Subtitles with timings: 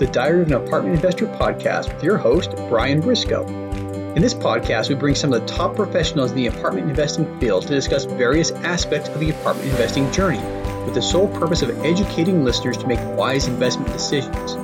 [0.00, 3.46] the Diary of an Apartment Investor podcast with your host, Brian Briscoe.
[4.16, 7.64] In this podcast, we bring some of the top professionals in the apartment investing field
[7.64, 10.40] to discuss various aspects of the apartment investing journey
[10.86, 14.54] with the sole purpose of educating listeners to make wise investment decisions.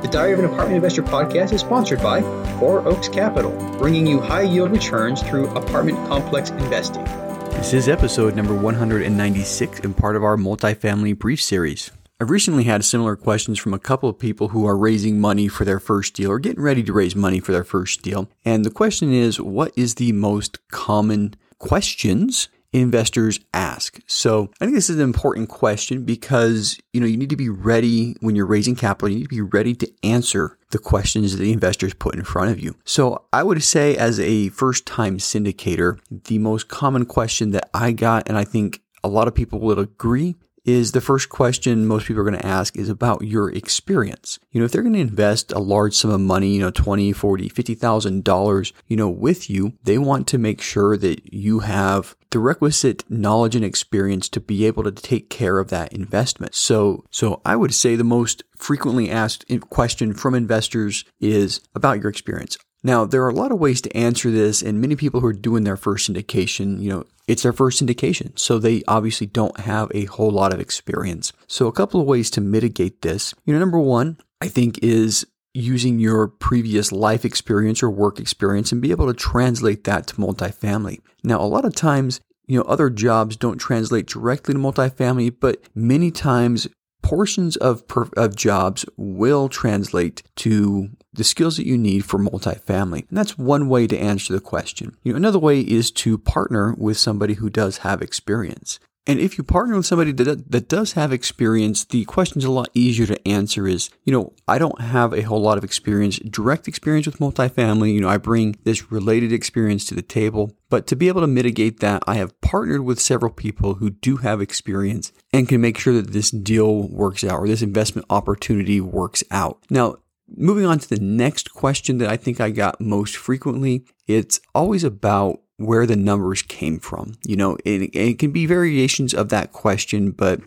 [0.00, 2.22] The Diary of an Apartment Investor podcast is sponsored by
[2.58, 7.04] Four Oaks Capital, bringing you high yield returns through apartment complex investing.
[7.50, 11.90] This is episode number 196 and part of our multifamily brief series.
[12.20, 15.64] I've recently had similar questions from a couple of people who are raising money for
[15.64, 18.28] their first deal or getting ready to raise money for their first deal.
[18.44, 24.00] And the question is, what is the most common questions investors ask?
[24.08, 27.50] So I think this is an important question because, you know, you need to be
[27.50, 29.10] ready when you're raising capital.
[29.10, 32.50] You need to be ready to answer the questions that the investors put in front
[32.50, 32.74] of you.
[32.84, 37.92] So I would say as a first time syndicator, the most common question that I
[37.92, 40.34] got, and I think a lot of people will agree
[40.68, 44.38] is the first question most people are going to ask is about your experience.
[44.52, 47.10] You know, if they're going to invest a large sum of money, you know, 20,
[47.12, 52.38] 40, $50,000, you know, with you, they want to make sure that you have the
[52.38, 56.54] requisite knowledge and experience to be able to take care of that investment.
[56.54, 62.10] So, so I would say the most frequently asked question from investors is about your
[62.10, 62.58] experience.
[62.82, 65.32] Now, there are a lot of ways to answer this, and many people who are
[65.32, 69.90] doing their first syndication, you know, it's their first syndication, so they obviously don't have
[69.94, 71.32] a whole lot of experience.
[71.46, 73.34] So, a couple of ways to mitigate this.
[73.44, 78.70] You know, number one, I think, is using your previous life experience or work experience
[78.70, 81.00] and be able to translate that to multifamily.
[81.24, 85.62] Now, a lot of times, you know, other jobs don't translate directly to multifamily, but
[85.74, 86.68] many times
[87.02, 93.08] portions of, per, of jobs will translate to the skills that you need for multifamily.
[93.08, 94.96] And that's one way to answer the question.
[95.02, 98.78] You know, another way is to partner with somebody who does have experience.
[99.08, 102.68] And if you partner with somebody that, that does have experience, the question's a lot
[102.74, 106.68] easier to answer is, you know, I don't have a whole lot of experience, direct
[106.68, 107.94] experience with multifamily.
[107.94, 110.52] You know, I bring this related experience to the table.
[110.68, 114.18] But to be able to mitigate that, I have partnered with several people who do
[114.18, 118.78] have experience and can make sure that this deal works out or this investment opportunity
[118.78, 119.64] works out.
[119.70, 119.96] Now,
[120.36, 124.84] moving on to the next question that I think I got most frequently, it's always
[124.84, 127.14] about where the numbers came from.
[127.26, 130.40] You know, it, it can be variations of that question, but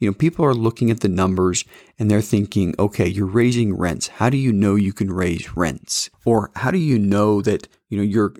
[0.00, 1.64] you know, people are looking at the numbers
[1.98, 4.08] and they're thinking, okay, you're raising rents.
[4.08, 6.08] How do you know you can raise rents?
[6.24, 8.34] Or how do you know that, you know, your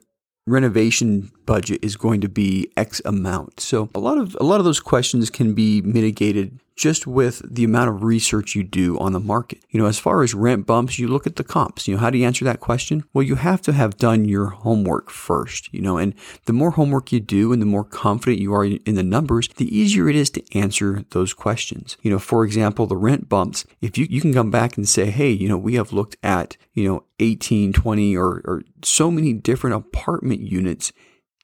[0.47, 3.61] renovation budget is going to be X amount?
[3.61, 7.63] So a lot of a lot of those questions can be mitigated just with the
[7.63, 9.63] amount of research you do on the market.
[9.69, 11.87] You know, as far as rent bumps, you look at the comps.
[11.87, 13.05] You know, how do you answer that question?
[13.13, 16.15] Well, you have to have done your homework first, you know, and
[16.47, 19.77] the more homework you do and the more confident you are in the numbers, the
[19.77, 21.99] easier it is to answer those questions.
[22.01, 25.11] You know, for example, the rent bumps, if you, you can come back and say,
[25.11, 29.35] hey, you know, we have looked at, you know, 18, 20 or, or so many
[29.35, 30.95] different apartment units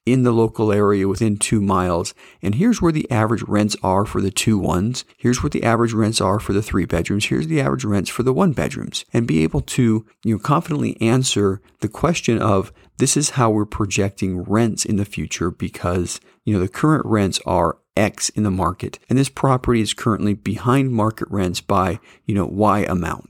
[0.07, 2.13] in the local area within two miles.
[2.41, 5.03] And here's where the average rents are for the two ones.
[5.17, 7.25] Here's what the average rents are for the three bedrooms.
[7.25, 9.05] Here's the average rents for the one bedrooms.
[9.13, 13.65] And be able to, you know, confidently answer the question of this is how we're
[13.65, 18.51] projecting rents in the future because, you know, the current rents are X in the
[18.51, 18.99] market.
[19.09, 23.29] And this property is currently behind market rents by, you know, Y amount.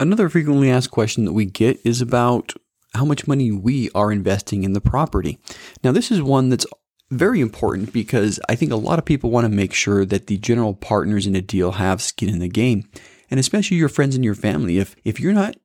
[0.00, 2.54] Another frequently asked question that we get is about
[2.94, 5.38] how much money we are investing in the property.
[5.82, 6.66] Now, this is one that's
[7.10, 10.38] very important because I think a lot of people want to make sure that the
[10.38, 12.88] general partners in a deal have skin in the game.
[13.30, 14.78] And especially your friends and your family.
[14.78, 15.56] If if you're not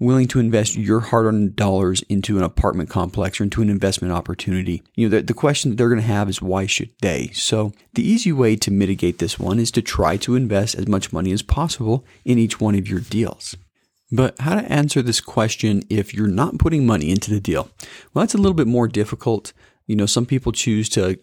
[0.00, 4.82] willing to invest your hard-earned dollars into an apartment complex or into an investment opportunity,
[4.96, 7.30] you know, the, the question that they're going to have is why should they?
[7.32, 11.12] So the easy way to mitigate this one is to try to invest as much
[11.12, 13.56] money as possible in each one of your deals.
[14.12, 17.70] But how to answer this question if you're not putting money into the deal?
[18.12, 19.52] Well, that's a little bit more difficult.
[19.86, 21.18] You know, some people choose to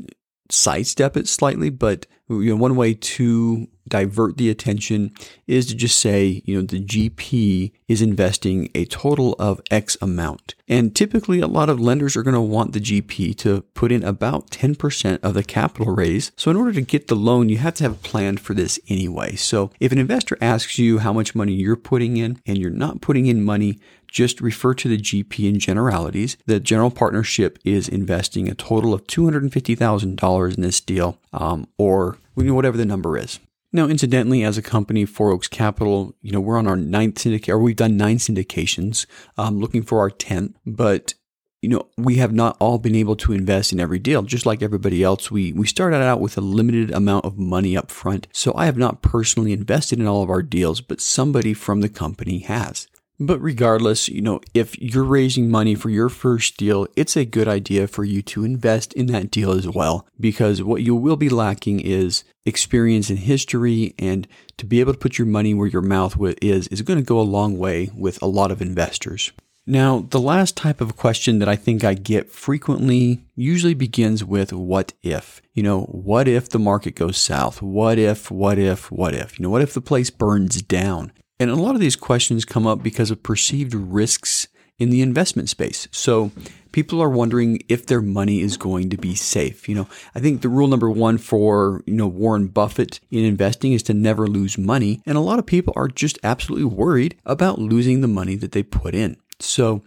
[0.51, 5.12] sidestep it slightly, but you know, one way to divert the attention
[5.48, 10.56] is to just say, you know, the GP is investing a total of X amount.
[10.68, 14.03] And typically, a lot of lenders are going to want the GP to put in
[14.03, 16.31] about 10% of the capital raise.
[16.38, 18.80] So, in order to get the loan, you have to have a plan for this
[18.88, 19.36] anyway.
[19.36, 23.01] So, if an investor asks you how much money you're putting in and you're not
[23.01, 23.77] putting in money,
[24.12, 26.38] just refer to the GP in generalities.
[26.46, 32.78] The general partnership is investing a total of $250,000 in this deal, um, or whatever
[32.78, 33.40] the number is.
[33.74, 37.54] Now, incidentally, as a company, Four Oaks Capital, you know, we're on our ninth syndicate,
[37.54, 39.06] or we've done nine syndications,
[39.38, 40.58] um, looking for our tenth.
[40.66, 41.13] But
[41.62, 44.24] you know, we have not all been able to invest in every deal.
[44.24, 47.92] Just like everybody else, we, we started out with a limited amount of money up
[47.92, 48.28] front.
[48.31, 51.90] So I have not personally invested in all of our deals, but somebody from the
[51.90, 52.88] company has.
[53.23, 57.47] But regardless, you know, if you're raising money for your first deal, it's a good
[57.47, 61.29] idea for you to invest in that deal as well, because what you will be
[61.29, 64.27] lacking is experience and history, and
[64.57, 67.19] to be able to put your money where your mouth is is going to go
[67.19, 69.31] a long way with a lot of investors.
[69.67, 74.51] Now, the last type of question that I think I get frequently usually begins with
[74.51, 75.44] what if?
[75.53, 77.62] You know, what if the market goes south?
[77.62, 79.38] What if, what if, what if?
[79.38, 81.12] You know, what if the place burns down?
[81.41, 84.47] And a lot of these questions come up because of perceived risks
[84.77, 85.88] in the investment space.
[85.89, 86.29] So
[86.71, 89.67] people are wondering if their money is going to be safe.
[89.67, 93.73] You know, I think the rule number one for, you know, Warren Buffett in investing
[93.73, 95.01] is to never lose money.
[95.07, 98.61] And a lot of people are just absolutely worried about losing the money that they
[98.61, 99.17] put in.
[99.39, 99.81] So,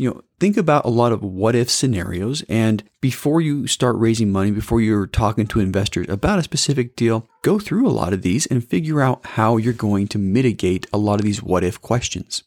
[0.00, 2.42] you know, think about a lot of what if scenarios.
[2.48, 7.28] And before you start raising money, before you're talking to investors about a specific deal,
[7.42, 10.96] go through a lot of these and figure out how you're going to mitigate a
[10.96, 12.44] lot of these what if questions.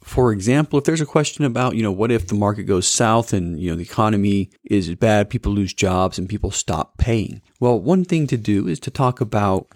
[0.00, 3.32] For example, if there's a question about, you know, what if the market goes south
[3.32, 7.42] and, you know, the economy is bad, people lose jobs and people stop paying?
[7.58, 9.66] Well, one thing to do is to talk about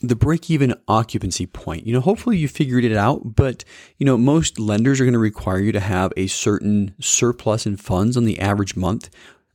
[0.00, 1.86] the break even occupancy point.
[1.86, 3.64] You know, hopefully you figured it out, but
[3.98, 7.76] you know, most lenders are going to require you to have a certain surplus in
[7.76, 9.10] funds on the average month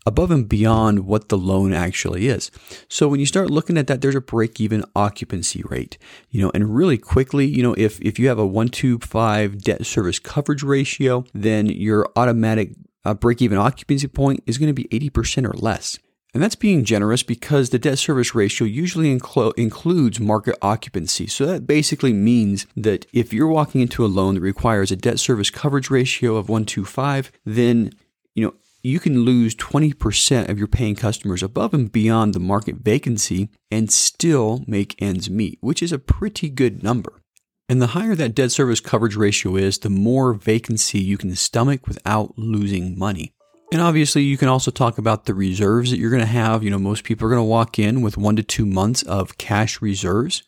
[0.06, 2.52] above and beyond what the loan actually is.
[2.90, 5.98] So when you start looking at that, there's a break even occupancy rate,
[6.30, 9.62] you know, and really quickly, you know, if, if you have a one to five
[9.62, 12.72] debt service coverage ratio, then your automatic
[13.06, 15.98] uh, break even occupancy point is going to be 80% or less.
[16.34, 21.28] And that's being generous because the debt service ratio usually inclo- includes market occupancy.
[21.28, 25.20] So that basically means that if you're walking into a loan that requires a debt
[25.20, 27.92] service coverage ratio of 125, then
[28.34, 32.78] you know you can lose 20% of your paying customers above and beyond the market
[32.78, 37.22] vacancy and still make ends meet, which is a pretty good number.
[37.70, 41.88] And the higher that debt service coverage ratio is, the more vacancy you can stomach
[41.88, 43.34] without losing money.
[43.74, 46.64] And obviously, you can also talk about the reserves that you're going to have.
[46.64, 49.38] You know, most people are going to walk in with one to two months of
[49.38, 50.44] cash reserves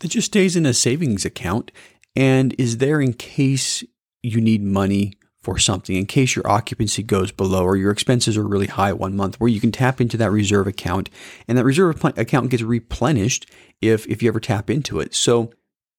[0.00, 1.72] that just stays in a savings account
[2.14, 3.84] and is there in case
[4.22, 8.46] you need money for something, in case your occupancy goes below or your expenses are
[8.46, 11.08] really high one month, where you can tap into that reserve account
[11.46, 13.50] and that reserve account gets replenished
[13.80, 15.14] if, if you ever tap into it.
[15.14, 15.52] So,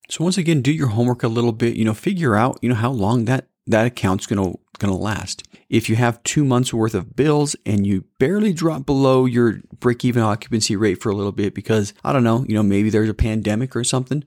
[0.10, 2.76] so once again, do your homework a little bit, you know, figure out, you know,
[2.76, 5.49] how long that, that account's going to, going to last.
[5.70, 10.04] If you have two months worth of bills and you barely drop below your break
[10.04, 13.10] even occupancy rate for a little bit because, I don't know, you know, maybe there's
[13.10, 14.24] a pandemic or something,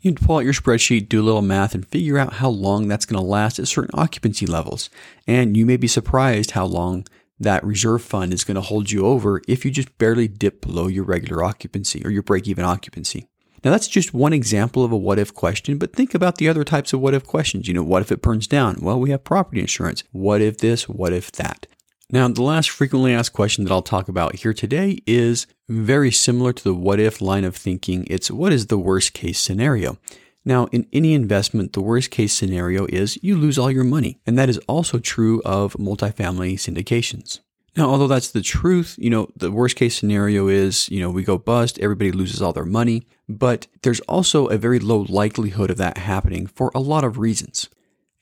[0.00, 2.88] you can pull out your spreadsheet, do a little math, and figure out how long
[2.88, 4.90] that's going to last at certain occupancy levels.
[5.26, 7.06] And you may be surprised how long
[7.38, 10.88] that reserve fund is going to hold you over if you just barely dip below
[10.88, 13.28] your regular occupancy or your break even occupancy.
[13.64, 16.64] Now, that's just one example of a what if question, but think about the other
[16.64, 17.66] types of what if questions.
[17.66, 18.76] You know, what if it burns down?
[18.82, 20.04] Well, we have property insurance.
[20.12, 20.86] What if this?
[20.86, 21.66] What if that?
[22.10, 26.52] Now, the last frequently asked question that I'll talk about here today is very similar
[26.52, 28.06] to the what if line of thinking.
[28.10, 29.98] It's what is the worst case scenario?
[30.44, 34.20] Now, in any investment, the worst case scenario is you lose all your money.
[34.26, 37.40] And that is also true of multifamily syndications.
[37.76, 41.24] Now, although that's the truth, you know, the worst case scenario is, you know, we
[41.24, 45.76] go bust, everybody loses all their money, but there's also a very low likelihood of
[45.78, 47.68] that happening for a lot of reasons.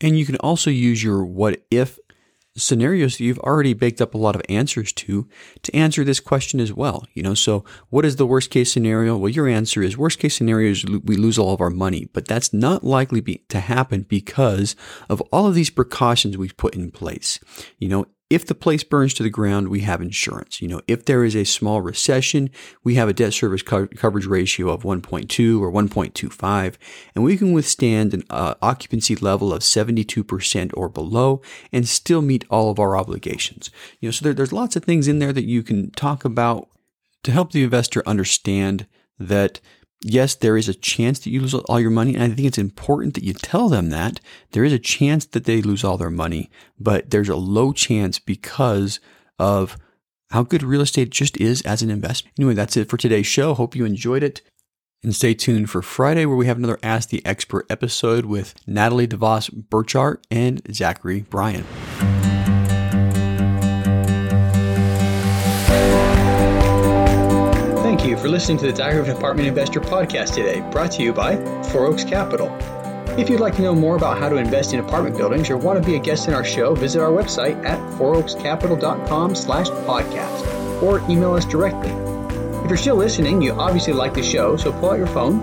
[0.00, 1.98] And you can also use your what if
[2.56, 5.26] scenarios that you've already baked up a lot of answers to
[5.62, 7.06] to answer this question as well.
[7.14, 9.16] You know, so what is the worst case scenario?
[9.16, 12.26] Well, your answer is worst case scenario is we lose all of our money, but
[12.26, 14.76] that's not likely be, to happen because
[15.08, 17.40] of all of these precautions we've put in place.
[17.78, 20.62] You know, if the place burns to the ground, we have insurance.
[20.62, 22.48] You know, if there is a small recession,
[22.82, 26.76] we have a debt service co- coverage ratio of 1.2 or 1.25,
[27.14, 32.46] and we can withstand an uh, occupancy level of 72% or below and still meet
[32.48, 33.70] all of our obligations.
[34.00, 36.70] You know, so there, there's lots of things in there that you can talk about
[37.24, 38.86] to help the investor understand
[39.18, 39.60] that
[40.04, 42.14] yes, there is a chance that you lose all your money.
[42.14, 44.20] And I think it's important that you tell them that
[44.52, 48.18] there is a chance that they lose all their money, but there's a low chance
[48.18, 49.00] because
[49.38, 49.76] of
[50.30, 52.34] how good real estate just is as an investment.
[52.38, 53.54] Anyway, that's it for today's show.
[53.54, 54.40] Hope you enjoyed it.
[55.04, 59.08] And stay tuned for Friday, where we have another Ask the Expert episode with Natalie
[59.08, 61.64] DeVos Burchart and Zachary Bryan.
[68.42, 71.86] listening to the Diary of an Apartment Investor podcast today, brought to you by Four
[71.86, 72.48] Oaks Capital.
[73.16, 75.80] If you'd like to know more about how to invest in apartment buildings or want
[75.80, 80.98] to be a guest in our show, visit our website at fouroakscapital.com slash podcast or
[81.08, 81.90] email us directly.
[82.64, 85.38] If you're still listening, you obviously like the show, so pull out your phone,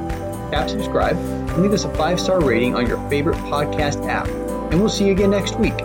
[0.52, 4.28] tap subscribe, and leave us a five-star rating on your favorite podcast app.
[4.28, 5.80] And we'll see you again next week.